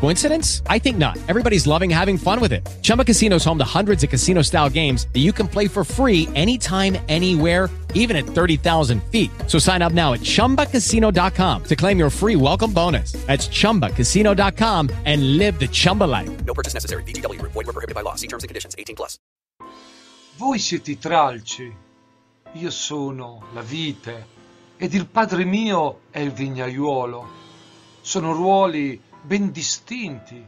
Coincidence? 0.00 0.62
I 0.68 0.78
think 0.78 0.98
not. 0.98 1.16
Everybody's 1.28 1.66
loving 1.66 1.90
having 1.90 2.18
fun 2.18 2.40
with 2.40 2.52
it. 2.52 2.66
Chumba 2.82 3.04
Casino 3.04 3.36
is 3.36 3.44
home 3.44 3.58
to 3.58 3.64
hundreds 3.64 4.04
of 4.04 4.10
casino 4.10 4.42
style 4.42 4.70
games 4.70 5.08
that 5.12 5.20
you 5.20 5.32
can 5.32 5.48
play 5.48 5.68
for 5.68 5.84
free 5.84 6.28
anytime, 6.34 6.96
anywhere, 7.08 7.68
even 7.94 8.16
at 8.16 8.24
30,000 8.24 9.02
feet. 9.10 9.30
So 9.48 9.58
sign 9.58 9.82
up 9.82 9.92
now 9.92 10.12
at 10.12 10.20
chumbacasino.com 10.20 11.64
to 11.64 11.76
claim 11.76 11.98
your 11.98 12.10
free 12.10 12.36
welcome 12.36 12.72
bonus. 12.72 13.12
That's 13.26 13.48
chumbacasino.com 13.48 14.90
and 15.04 15.36
live 15.36 15.58
the 15.58 15.66
Chumba 15.66 16.04
life. 16.04 16.30
No 16.44 16.54
purchase 16.54 16.72
necessary. 16.72 17.02
VGW 17.02 17.40
Group. 17.40 17.52
Void 17.52 17.66
were 17.66 17.72
prohibited 17.72 17.96
by 17.96 18.02
law. 18.02 18.14
See 18.14 18.28
terms 18.28 18.44
and 18.44 18.48
conditions. 18.48 18.76
18 18.78 18.96
plus. 18.96 19.18
Voi 20.36 20.58
siete 20.58 20.90
i 20.90 20.98
tralci, 20.98 21.74
io 22.52 22.70
sono 22.70 23.44
la 23.54 23.62
vite 23.62 24.26
ed 24.76 24.92
il 24.92 25.06
padre 25.06 25.46
mio 25.46 26.00
è 26.10 26.18
il 26.18 26.32
vignaiuolo. 26.32 27.26
Sono 28.02 28.32
ruoli 28.32 29.00
ben 29.26 29.50
distinti, 29.50 30.40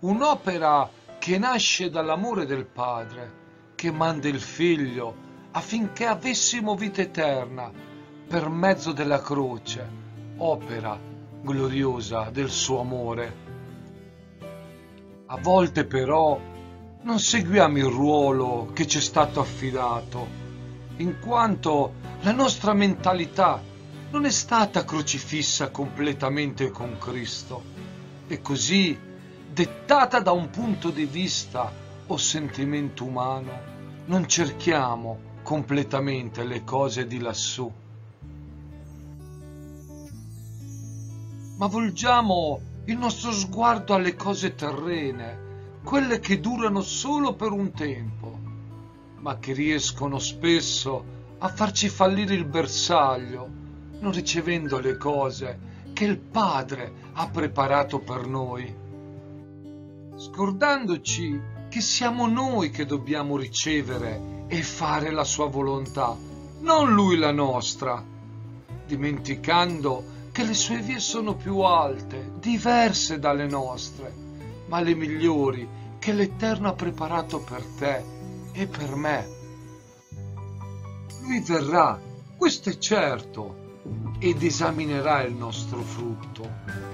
un'opera 0.00 0.90
che 1.18 1.38
nasce 1.38 1.88
dall'amore 1.88 2.44
del 2.44 2.66
padre, 2.66 3.44
che 3.74 3.90
manda 3.90 4.28
il 4.28 4.40
figlio 4.40 5.24
affinché 5.52 6.04
avessimo 6.04 6.76
vita 6.76 7.00
eterna 7.00 7.72
per 8.28 8.50
mezzo 8.50 8.92
della 8.92 9.22
croce, 9.22 9.88
opera 10.36 11.00
gloriosa 11.40 12.28
del 12.30 12.50
suo 12.50 12.80
amore. 12.80 13.44
A 15.28 15.38
volte 15.38 15.86
però 15.86 16.38
non 17.00 17.18
seguiamo 17.18 17.78
il 17.78 17.84
ruolo 17.84 18.70
che 18.74 18.86
ci 18.86 18.98
è 18.98 19.00
stato 19.00 19.40
affidato, 19.40 20.26
in 20.96 21.20
quanto 21.20 21.94
la 22.20 22.32
nostra 22.32 22.74
mentalità 22.74 23.62
non 24.10 24.26
è 24.26 24.30
stata 24.30 24.84
crocifissa 24.84 25.70
completamente 25.70 26.70
con 26.70 26.98
Cristo 26.98 27.75
e 28.28 28.40
così, 28.40 28.98
dettata 29.52 30.20
da 30.20 30.32
un 30.32 30.50
punto 30.50 30.90
di 30.90 31.04
vista 31.04 31.72
o 32.06 32.16
sentimento 32.16 33.04
umano, 33.04 33.74
non 34.06 34.26
cerchiamo 34.28 35.34
completamente 35.42 36.44
le 36.44 36.64
cose 36.64 37.06
di 37.06 37.18
lassù, 37.18 37.70
ma 41.56 41.66
volgiamo 41.66 42.60
il 42.86 42.98
nostro 42.98 43.32
sguardo 43.32 43.94
alle 43.94 44.14
cose 44.14 44.54
terrene, 44.54 45.44
quelle 45.82 46.18
che 46.18 46.40
durano 46.40 46.80
solo 46.82 47.34
per 47.34 47.52
un 47.52 47.72
tempo, 47.72 48.38
ma 49.20 49.38
che 49.38 49.52
riescono 49.52 50.18
spesso 50.18 51.14
a 51.38 51.48
farci 51.48 51.88
fallire 51.88 52.34
il 52.34 52.44
bersaglio, 52.44 53.48
non 54.00 54.12
ricevendo 54.12 54.78
le 54.78 54.96
cose 54.96 55.74
che 55.96 56.04
il 56.04 56.18
Padre 56.18 56.92
ha 57.14 57.26
preparato 57.30 58.00
per 58.00 58.26
noi, 58.26 58.70
scordandoci 60.14 61.40
che 61.70 61.80
siamo 61.80 62.26
noi 62.26 62.68
che 62.68 62.84
dobbiamo 62.84 63.38
ricevere 63.38 64.44
e 64.46 64.62
fare 64.62 65.10
la 65.10 65.24
sua 65.24 65.46
volontà, 65.46 66.14
non 66.60 66.92
lui 66.92 67.16
la 67.16 67.32
nostra, 67.32 68.04
dimenticando 68.84 70.04
che 70.32 70.44
le 70.44 70.52
sue 70.52 70.82
vie 70.82 71.00
sono 71.00 71.34
più 71.34 71.60
alte, 71.60 72.30
diverse 72.40 73.18
dalle 73.18 73.46
nostre, 73.46 74.12
ma 74.66 74.80
le 74.80 74.94
migliori 74.94 75.66
che 75.98 76.12
l'Eterno 76.12 76.68
ha 76.68 76.74
preparato 76.74 77.40
per 77.40 77.64
te 77.78 78.04
e 78.52 78.66
per 78.66 78.94
me. 78.96 79.28
Lui 81.22 81.40
verrà, 81.40 81.98
questo 82.36 82.68
è 82.68 82.76
certo, 82.76 83.64
ed 84.18 84.42
esaminerà 84.42 85.22
il 85.22 85.34
nostro 85.34 85.80
frutto, 85.80 86.48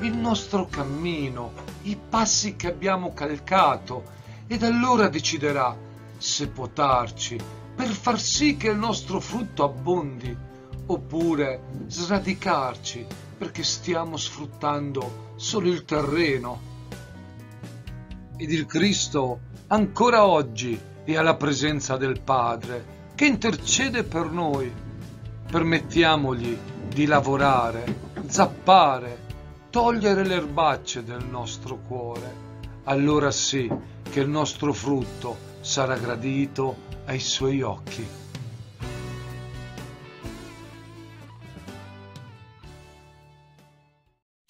il 0.00 0.16
nostro 0.16 0.66
cammino, 0.66 1.52
i 1.82 1.96
passi 1.96 2.56
che 2.56 2.68
abbiamo 2.68 3.12
calcato 3.12 4.04
ed 4.46 4.62
allora 4.62 5.08
deciderà 5.08 5.76
se 6.18 6.48
potarci 6.48 7.38
per 7.74 7.88
far 7.88 8.20
sì 8.20 8.56
che 8.56 8.68
il 8.68 8.76
nostro 8.76 9.20
frutto 9.20 9.64
abbondi 9.64 10.36
oppure 10.86 11.60
sradicarci 11.86 13.06
perché 13.38 13.62
stiamo 13.62 14.16
sfruttando 14.16 15.32
solo 15.36 15.68
il 15.68 15.84
terreno. 15.84 16.72
Ed 18.36 18.50
il 18.50 18.66
Cristo 18.66 19.40
ancora 19.68 20.26
oggi 20.26 20.78
è 21.04 21.16
alla 21.16 21.36
presenza 21.36 21.96
del 21.96 22.20
Padre 22.20 23.12
che 23.14 23.26
intercede 23.26 24.02
per 24.04 24.30
noi. 24.30 24.72
Permettiamogli 25.50 26.58
di 26.88 27.06
lavorare, 27.06 28.12
zappare, 28.26 29.18
togliere 29.70 30.24
le 30.24 30.34
erbacce 30.34 31.02
del 31.02 31.24
nostro 31.24 31.78
cuore. 31.86 32.42
Allora 32.84 33.30
sì 33.30 33.70
che 34.10 34.20
il 34.20 34.28
nostro 34.28 34.72
frutto 34.72 35.36
sarà 35.60 35.96
gradito 35.96 36.76
ai 37.06 37.18
suoi 37.18 37.62
occhi. 37.62 38.06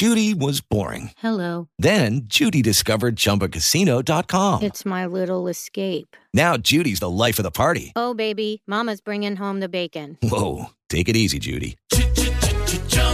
Judy 0.00 0.32
was 0.32 0.62
boring. 0.62 1.10
Hello. 1.18 1.68
Then 1.78 2.22
Judy 2.24 2.62
discovered 2.62 3.16
ChumbaCasino.com. 3.16 4.62
It's 4.62 4.86
my 4.86 5.04
little 5.04 5.46
escape. 5.46 6.16
Now 6.32 6.56
Judy's 6.56 7.00
the 7.00 7.10
life 7.10 7.38
of 7.38 7.42
the 7.42 7.50
party. 7.50 7.92
Oh, 7.94 8.14
baby, 8.14 8.62
Mama's 8.66 9.02
bringing 9.02 9.36
home 9.36 9.60
the 9.60 9.68
bacon. 9.68 10.16
Whoa, 10.22 10.70
take 10.88 11.10
it 11.10 11.16
easy, 11.16 11.38
Judy. 11.38 11.76